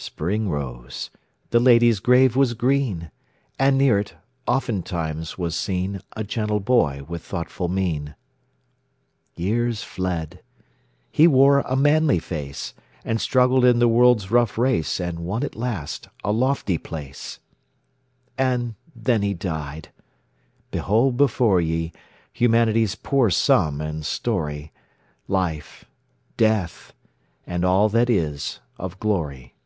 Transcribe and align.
Spring 0.00 0.48
rose; 0.48 1.10
the 1.50 1.58
lady's 1.58 1.98
grave 1.98 2.36
was 2.36 2.54
green; 2.54 3.10
And 3.58 3.76
near 3.76 3.98
it, 3.98 4.14
oftentimes, 4.46 5.36
was 5.36 5.56
seen 5.56 6.00
A 6.16 6.22
gentle 6.22 6.60
boy 6.60 7.02
with 7.08 7.20
thoughtful 7.22 7.66
mien. 7.66 8.14
Years 9.34 9.82
fled; 9.82 10.40
he 11.10 11.26
wore 11.26 11.60
a 11.66 11.74
manly 11.74 12.20
face, 12.20 12.74
And 13.04 13.20
struggled 13.20 13.64
in 13.64 13.80
the 13.80 13.88
world's 13.88 14.30
rough 14.30 14.56
race, 14.56 15.00
And 15.00 15.18
won 15.20 15.42
at 15.42 15.56
last 15.56 16.08
a 16.22 16.30
lofty 16.30 16.78
place. 16.78 17.40
And 18.38 18.76
then 18.94 19.22
he 19.22 19.34
died! 19.34 19.88
Behold 20.70 21.16
before 21.16 21.60
ye 21.60 21.92
Humanity's 22.32 22.94
poor 22.94 23.30
sum 23.30 23.80
and 23.80 24.06
story; 24.06 24.70
Life, 25.26 25.86
Death, 26.36 26.92
and 27.48 27.64
all 27.64 27.88
that 27.88 28.08
is 28.08 28.60
of 28.76 29.00
glory. 29.00 29.56